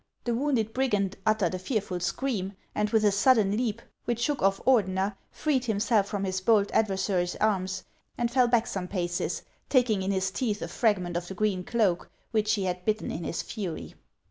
The 0.23 0.33
wounded 0.33 0.73
brigand 0.73 1.15
uttered 1.27 1.53
a 1.53 1.59
fearful 1.59 1.99
scream, 1.99 2.53
and 2.73 2.89
with 2.89 3.05
a 3.05 3.11
sudden 3.11 3.55
leap, 3.55 3.83
which 4.05 4.19
shook 4.19 4.41
oft' 4.41 4.65
Ordener, 4.65 5.15
freed 5.29 5.65
himself 5.65 6.07
from 6.07 6.23
his 6.23 6.41
bold 6.41 6.71
ad 6.71 6.87
versary's 6.87 7.35
arms, 7.35 7.83
and 8.17 8.31
fell 8.31 8.47
back 8.47 8.65
some 8.65 8.87
paces, 8.87 9.43
taking 9.69 10.01
in 10.01 10.09
his 10.09 10.31
teeth 10.31 10.63
a 10.63 10.67
fragment 10.67 11.15
of 11.17 11.27
the 11.27 11.35
green 11.35 11.63
cloak, 11.63 12.09
which 12.31 12.53
he 12.55 12.63
had 12.63 12.83
bitten 12.83 13.11
in 13.11 13.23
his 13.23 13.43
fury. 13.43 13.93